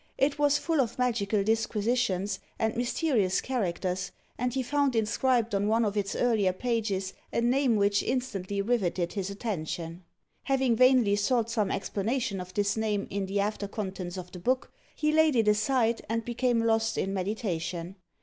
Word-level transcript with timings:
It 0.17 0.39
was 0.39 0.57
full 0.57 0.81
of 0.81 0.97
magical 0.97 1.43
disquisitions 1.43 2.39
and 2.57 2.75
mysterious 2.75 3.39
characters, 3.39 4.11
and 4.35 4.51
he 4.51 4.63
found 4.63 4.95
inscribed 4.95 5.53
on 5.53 5.67
one 5.67 5.85
of 5.85 5.95
its 5.95 6.15
earlier 6.15 6.53
pages 6.53 7.13
a 7.31 7.39
name 7.39 7.75
which 7.75 8.01
instantly 8.01 8.63
riveted 8.63 9.13
his 9.13 9.29
attention. 9.29 10.03
Having 10.45 10.77
vainly 10.77 11.15
sought 11.15 11.51
some 11.51 11.69
explanation 11.69 12.41
of 12.41 12.51
this 12.55 12.75
name 12.75 13.05
in 13.11 13.27
the 13.27 13.39
after 13.41 13.67
contents 13.67 14.17
of 14.17 14.31
the 14.31 14.39
book, 14.39 14.71
he 14.95 15.11
laid 15.11 15.35
it 15.35 15.47
aside, 15.47 16.01
and 16.09 16.25
became 16.25 16.63
lost 16.63 16.97
in 16.97 17.13
meditation. 17.13 17.95